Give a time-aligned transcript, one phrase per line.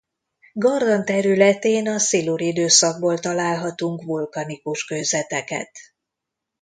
[0.53, 5.71] Garran területén a szilur időszakból találhatunk vulkanikus kőzeteket.